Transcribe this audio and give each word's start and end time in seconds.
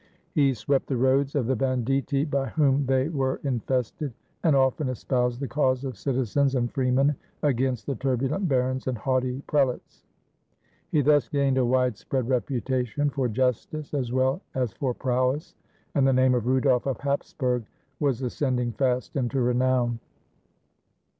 He 0.33 0.55
swept 0.55 0.87
the 0.87 0.97
roads 0.97 1.35
of 1.35 1.45
the 1.45 1.55
banditti 1.55 2.25
by 2.25 2.47
whom 2.49 2.87
they 2.87 3.07
261 3.07 3.21
AUSTRIA 3.21 3.51
HUNGARY 3.51 3.51
were 3.51 3.75
infested, 3.77 4.13
and 4.43 4.55
often 4.55 4.89
espoused 4.89 5.39
the 5.39 5.47
cause 5.47 5.83
of 5.85 5.95
citizens 5.95 6.55
and 6.55 6.73
freemen 6.73 7.13
against 7.43 7.85
the 7.85 7.93
turbulent 7.93 8.47
barons 8.47 8.87
and 8.87 8.97
haughty 8.97 9.43
prelates. 9.45 10.03
He 10.89 11.01
thus 11.01 11.29
gained 11.29 11.59
a 11.59 11.65
widespread 11.67 12.27
reputation 12.27 13.11
for 13.11 13.27
justice, 13.27 13.93
as 13.93 14.11
well 14.11 14.41
as 14.55 14.73
for 14.73 14.95
prowess, 14.95 15.53
and 15.93 16.07
the 16.07 16.13
name 16.13 16.33
of 16.33 16.47
Rudolf 16.47 16.87
of 16.87 16.97
Hapsburg 16.97 17.65
was 17.99 18.23
ascending 18.23 18.71
fast 18.71 19.15
into 19.15 19.39
renown. 19.39 19.99